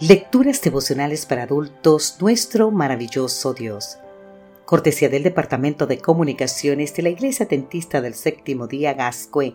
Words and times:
Lecturas 0.00 0.60
devocionales 0.60 1.24
para 1.24 1.44
adultos, 1.44 2.16
nuestro 2.20 2.72
maravilloso 2.72 3.54
Dios. 3.54 3.98
Cortesía 4.64 5.08
del 5.08 5.22
Departamento 5.22 5.86
de 5.86 5.98
Comunicaciones 5.98 6.96
de 6.96 7.04
la 7.04 7.10
Iglesia 7.10 7.46
Tentista 7.46 8.00
del 8.00 8.14
Séptimo 8.14 8.66
Día 8.66 8.94
Gascue 8.94 9.54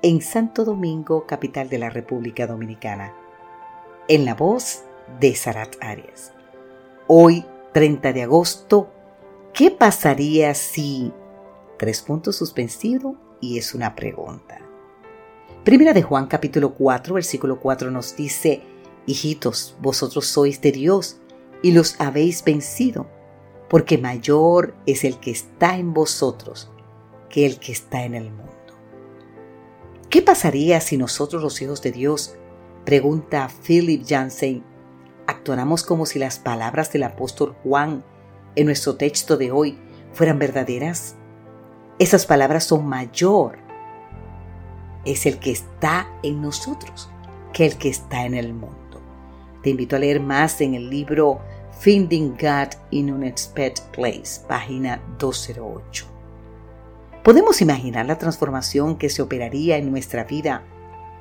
en 0.00 0.22
Santo 0.22 0.64
Domingo, 0.64 1.26
capital 1.26 1.68
de 1.68 1.78
la 1.78 1.90
República 1.90 2.46
Dominicana. 2.46 3.12
En 4.06 4.24
la 4.24 4.34
voz 4.36 4.84
de 5.18 5.34
Sarat 5.34 5.74
Arias. 5.80 6.32
Hoy, 7.08 7.44
30 7.72 8.12
de 8.12 8.22
agosto, 8.22 8.92
¿qué 9.52 9.72
pasaría 9.72 10.54
si... 10.54 11.12
Tres 11.78 12.00
puntos 12.02 12.36
suspensivos 12.36 13.16
y 13.40 13.58
es 13.58 13.74
una 13.74 13.96
pregunta. 13.96 14.60
Primera 15.64 15.92
de 15.92 16.02
Juan 16.02 16.28
capítulo 16.28 16.74
4, 16.74 17.14
versículo 17.14 17.58
4 17.58 17.90
nos 17.90 18.14
dice, 18.14 18.62
Hijitos, 19.06 19.76
vosotros 19.80 20.26
sois 20.26 20.60
de 20.60 20.72
Dios 20.72 21.18
y 21.62 21.72
los 21.72 22.00
habéis 22.00 22.44
vencido, 22.44 23.06
porque 23.68 23.98
mayor 23.98 24.74
es 24.86 25.04
el 25.04 25.18
que 25.18 25.30
está 25.30 25.76
en 25.76 25.92
vosotros 25.94 26.70
que 27.28 27.46
el 27.46 27.58
que 27.58 27.72
está 27.72 28.04
en 28.04 28.14
el 28.14 28.30
mundo. 28.30 28.50
¿Qué 30.10 30.22
pasaría 30.22 30.80
si 30.80 30.96
nosotros 30.96 31.42
los 31.42 31.62
hijos 31.62 31.82
de 31.82 31.92
Dios, 31.92 32.34
pregunta 32.84 33.48
Philip 33.64 34.04
Jansen, 34.06 34.64
actuáramos 35.26 35.84
como 35.84 36.04
si 36.04 36.18
las 36.18 36.38
palabras 36.38 36.92
del 36.92 37.04
apóstol 37.04 37.54
Juan 37.62 38.04
en 38.56 38.66
nuestro 38.66 38.96
texto 38.96 39.36
de 39.36 39.52
hoy 39.52 39.78
fueran 40.12 40.40
verdaderas? 40.40 41.14
Esas 42.00 42.26
palabras 42.26 42.64
son 42.64 42.86
mayor. 42.86 43.58
Es 45.04 45.26
el 45.26 45.38
que 45.38 45.52
está 45.52 46.08
en 46.22 46.42
nosotros 46.42 47.08
que 47.52 47.66
el 47.66 47.76
que 47.76 47.88
está 47.88 48.24
en 48.24 48.34
el 48.34 48.52
mundo. 48.52 48.79
Te 49.62 49.70
invito 49.70 49.96
a 49.96 49.98
leer 49.98 50.20
más 50.20 50.62
en 50.62 50.74
el 50.74 50.88
libro 50.88 51.40
Finding 51.80 52.30
God 52.30 52.70
in 52.90 53.12
Unexpected 53.12 53.84
Place, 53.92 54.40
página 54.48 55.02
208. 55.18 56.06
Podemos 57.22 57.60
imaginar 57.60 58.06
la 58.06 58.16
transformación 58.16 58.96
que 58.96 59.10
se 59.10 59.20
operaría 59.20 59.76
en 59.76 59.90
nuestra 59.90 60.24
vida 60.24 60.62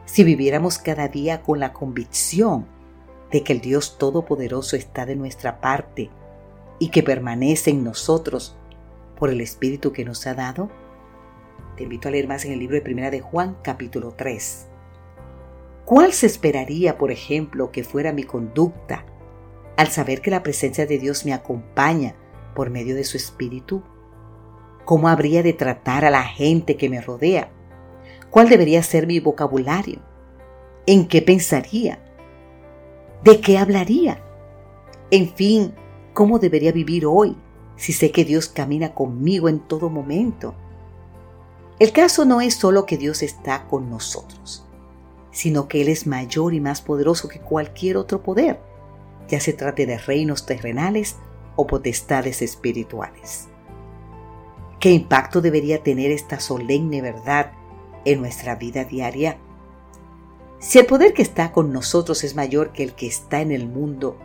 si 0.05 0.23
viviéramos 0.23 0.77
cada 0.77 1.09
día 1.09 1.41
con 1.41 1.59
la 1.59 1.73
convicción 1.73 2.65
de 3.29 3.43
que 3.43 3.51
el 3.51 3.59
Dios 3.59 3.97
Todopoderoso 3.97 4.77
está 4.77 5.05
de 5.05 5.17
nuestra 5.17 5.59
parte 5.59 6.09
y 6.79 6.89
que 6.89 7.03
permanece 7.03 7.71
en 7.71 7.83
nosotros 7.83 8.55
por 9.17 9.29
el 9.29 9.41
Espíritu 9.41 9.91
que 9.91 10.05
nos 10.05 10.25
ha 10.27 10.33
dado? 10.33 10.71
Te 11.75 11.83
invito 11.83 12.07
a 12.07 12.11
leer 12.11 12.29
más 12.29 12.45
en 12.45 12.53
el 12.53 12.59
libro 12.59 12.75
de 12.75 12.81
Primera 12.81 13.11
de 13.11 13.19
Juan, 13.19 13.57
capítulo 13.61 14.13
3. 14.15 14.68
¿Cuál 15.89 16.13
se 16.13 16.27
esperaría, 16.27 16.99
por 16.99 17.09
ejemplo, 17.09 17.71
que 17.71 17.83
fuera 17.83 18.13
mi 18.13 18.21
conducta 18.21 19.07
al 19.75 19.87
saber 19.87 20.21
que 20.21 20.29
la 20.29 20.43
presencia 20.43 20.85
de 20.85 20.99
Dios 20.99 21.25
me 21.25 21.33
acompaña 21.33 22.13
por 22.53 22.69
medio 22.69 22.95
de 22.95 23.03
su 23.03 23.17
Espíritu? 23.17 23.81
¿Cómo 24.85 25.07
habría 25.07 25.41
de 25.41 25.53
tratar 25.53 26.05
a 26.05 26.11
la 26.11 26.21
gente 26.21 26.77
que 26.77 26.89
me 26.89 27.01
rodea? 27.01 27.49
¿Cuál 28.29 28.49
debería 28.49 28.83
ser 28.83 29.07
mi 29.07 29.19
vocabulario? 29.19 29.99
¿En 30.85 31.07
qué 31.07 31.23
pensaría? 31.23 31.97
¿De 33.23 33.41
qué 33.41 33.57
hablaría? 33.57 34.23
En 35.09 35.33
fin, 35.33 35.73
¿cómo 36.13 36.37
debería 36.37 36.71
vivir 36.71 37.07
hoy 37.07 37.35
si 37.77 37.93
sé 37.93 38.11
que 38.11 38.25
Dios 38.25 38.47
camina 38.47 38.93
conmigo 38.93 39.49
en 39.49 39.59
todo 39.59 39.89
momento? 39.89 40.53
El 41.79 41.91
caso 41.93 42.25
no 42.25 42.41
es 42.41 42.53
solo 42.53 42.85
que 42.85 42.97
Dios 42.97 43.23
está 43.23 43.65
con 43.65 43.89
nosotros 43.89 44.68
sino 45.31 45.67
que 45.67 45.81
Él 45.81 45.89
es 45.89 46.07
mayor 46.07 46.53
y 46.53 46.59
más 46.59 46.81
poderoso 46.81 47.27
que 47.27 47.39
cualquier 47.39 47.97
otro 47.97 48.23
poder, 48.23 48.59
ya 49.27 49.39
se 49.39 49.53
trate 49.53 49.85
de 49.85 49.97
reinos 49.97 50.45
terrenales 50.45 51.17
o 51.55 51.67
potestades 51.67 52.41
espirituales. 52.41 53.47
¿Qué 54.79 54.91
impacto 54.91 55.41
debería 55.41 55.83
tener 55.83 56.11
esta 56.11 56.39
solemne 56.39 57.01
verdad 57.01 57.51
en 58.05 58.21
nuestra 58.21 58.55
vida 58.55 58.85
diaria? 58.85 59.37
Si 60.59 60.79
el 60.79 60.85
poder 60.85 61.13
que 61.13 61.21
está 61.21 61.51
con 61.51 61.71
nosotros 61.71 62.23
es 62.23 62.35
mayor 62.35 62.71
que 62.71 62.83
el 62.83 62.93
que 62.93 63.07
está 63.07 63.41
en 63.41 63.51
el 63.51 63.67
mundo, 63.67 64.17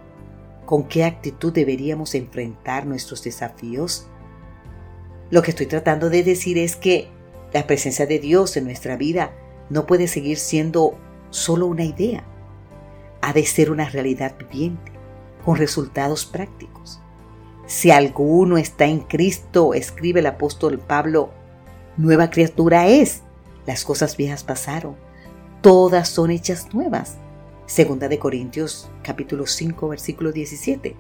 ¿con 0.64 0.84
qué 0.84 1.04
actitud 1.04 1.52
deberíamos 1.52 2.14
enfrentar 2.14 2.86
nuestros 2.86 3.22
desafíos? 3.22 4.06
Lo 5.30 5.42
que 5.42 5.50
estoy 5.50 5.66
tratando 5.66 6.10
de 6.10 6.22
decir 6.22 6.56
es 6.56 6.76
que 6.76 7.08
la 7.52 7.66
presencia 7.66 8.06
de 8.06 8.18
Dios 8.18 8.56
en 8.56 8.64
nuestra 8.64 8.96
vida 8.96 9.32
no 9.70 9.86
puede 9.86 10.08
seguir 10.08 10.38
siendo 10.38 10.98
solo 11.30 11.66
una 11.66 11.84
idea. 11.84 12.24
Ha 13.22 13.32
de 13.32 13.44
ser 13.44 13.70
una 13.70 13.88
realidad 13.88 14.34
viviente, 14.38 14.92
con 15.44 15.56
resultados 15.56 16.26
prácticos. 16.26 17.00
Si 17.66 17.90
alguno 17.90 18.58
está 18.58 18.84
en 18.84 19.00
Cristo, 19.00 19.74
escribe 19.74 20.20
el 20.20 20.26
apóstol 20.26 20.78
Pablo, 20.78 21.30
nueva 21.96 22.30
criatura 22.30 22.86
es. 22.88 23.22
Las 23.66 23.84
cosas 23.84 24.16
viejas 24.16 24.44
pasaron, 24.44 24.96
todas 25.62 26.08
son 26.08 26.30
hechas 26.30 26.74
nuevas. 26.74 27.16
Segunda 27.66 28.08
de 28.08 28.18
Corintios 28.18 28.90
capítulo 29.02 29.46
5 29.46 29.88
versículo 29.88 30.32
17. 30.32 30.94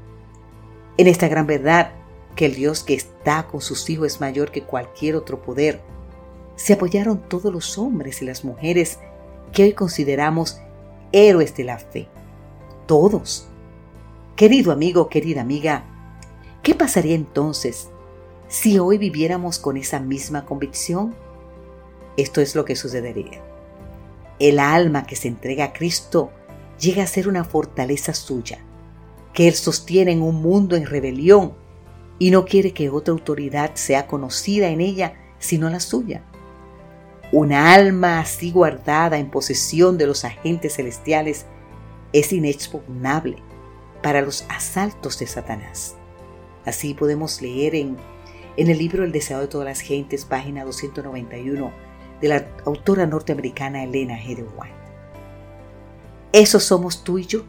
En 0.96 1.06
esta 1.06 1.28
gran 1.28 1.46
verdad, 1.46 1.92
que 2.34 2.46
el 2.46 2.54
Dios 2.54 2.82
que 2.82 2.94
está 2.94 3.46
con 3.46 3.60
sus 3.60 3.88
hijos 3.90 4.06
es 4.06 4.20
mayor 4.20 4.50
que 4.50 4.62
cualquier 4.62 5.16
otro 5.16 5.42
poder, 5.42 5.82
se 6.56 6.74
apoyaron 6.74 7.28
todos 7.28 7.52
los 7.52 7.78
hombres 7.78 8.22
y 8.22 8.24
las 8.24 8.44
mujeres 8.44 8.98
que 9.52 9.64
hoy 9.64 9.72
consideramos 9.72 10.60
héroes 11.12 11.56
de 11.56 11.64
la 11.64 11.78
fe. 11.78 12.08
Todos. 12.86 13.48
Querido 14.36 14.72
amigo, 14.72 15.08
querida 15.08 15.40
amiga, 15.40 15.84
¿qué 16.62 16.74
pasaría 16.74 17.14
entonces 17.14 17.88
si 18.48 18.78
hoy 18.78 18.98
viviéramos 18.98 19.58
con 19.58 19.76
esa 19.76 20.00
misma 20.00 20.44
convicción? 20.44 21.14
Esto 22.16 22.40
es 22.40 22.54
lo 22.54 22.64
que 22.64 22.76
sucedería. 22.76 23.42
El 24.38 24.58
alma 24.58 25.06
que 25.06 25.16
se 25.16 25.28
entrega 25.28 25.66
a 25.66 25.72
Cristo 25.72 26.30
llega 26.80 27.04
a 27.04 27.08
ser 27.08 27.28
una 27.28 27.44
fortaleza 27.44 28.12
suya, 28.12 28.58
que 29.32 29.48
Él 29.48 29.54
sostiene 29.54 30.12
en 30.12 30.22
un 30.22 30.42
mundo 30.42 30.76
en 30.76 30.86
rebelión 30.86 31.54
y 32.18 32.30
no 32.30 32.44
quiere 32.44 32.72
que 32.72 32.90
otra 32.90 33.12
autoridad 33.12 33.74
sea 33.74 34.06
conocida 34.06 34.68
en 34.68 34.80
ella 34.80 35.14
sino 35.38 35.68
la 35.68 35.78
suya. 35.78 36.24
Una 37.36 37.74
alma 37.74 38.20
así 38.20 38.52
guardada 38.52 39.18
en 39.18 39.28
posesión 39.28 39.98
de 39.98 40.06
los 40.06 40.24
agentes 40.24 40.76
celestiales 40.76 41.46
es 42.12 42.32
inexpugnable 42.32 43.38
para 44.04 44.20
los 44.20 44.46
asaltos 44.48 45.18
de 45.18 45.26
Satanás. 45.26 45.96
Así 46.64 46.94
podemos 46.94 47.42
leer 47.42 47.74
en, 47.74 47.96
en 48.56 48.70
el 48.70 48.78
libro 48.78 49.02
El 49.02 49.10
deseo 49.10 49.40
de 49.40 49.48
todas 49.48 49.66
las 49.66 49.80
gentes, 49.80 50.24
página 50.24 50.64
291, 50.64 51.72
de 52.20 52.28
la 52.28 52.46
autora 52.66 53.04
norteamericana 53.04 53.82
Elena 53.82 54.16
G. 54.16 54.46
White. 54.56 54.76
Eso 56.32 56.60
somos 56.60 57.02
tú 57.02 57.18
y 57.18 57.26
yo, 57.26 57.42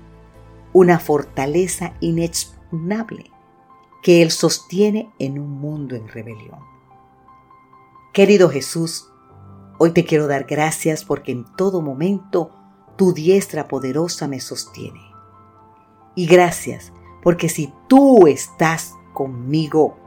una 0.74 0.98
fortaleza 0.98 1.94
inexpugnable 2.00 3.30
que 4.02 4.24
Él 4.24 4.32
sostiene 4.32 5.12
en 5.20 5.38
un 5.38 5.52
mundo 5.52 5.96
en 5.96 6.08
rebelión. 6.08 6.62
Querido 8.14 8.50
Jesús, 8.50 9.12
Hoy 9.78 9.92
te 9.92 10.06
quiero 10.06 10.28
dar 10.28 10.46
gracias 10.46 11.04
porque 11.04 11.32
en 11.32 11.46
todo 11.56 11.82
momento 11.82 12.52
tu 12.96 13.14
diestra 13.14 13.68
poderosa 13.68 14.28
me 14.28 14.40
sostiene. 14.40 15.02
Y 16.16 16.28
gracias 16.28 16.94
porque 17.22 17.50
si 17.50 17.74
tú 17.90 18.28
estás 18.28 18.94
conmigo, 19.14 19.98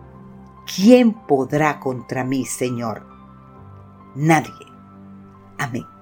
¿quién 0.74 1.12
podrá 1.12 1.80
contra 1.80 2.24
mí, 2.24 2.46
Señor? 2.46 3.06
Nadie. 4.14 4.52
Amén. 5.58 5.97